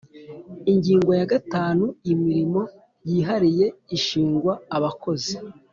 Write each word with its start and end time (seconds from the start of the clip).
Ingingo 0.71 1.11
ya 1.19 1.25
gatanu 1.33 1.85
Imirimo 2.13 2.61
yihariye 3.09 3.65
ishingwa 3.97 4.53
abakozi 4.77 5.35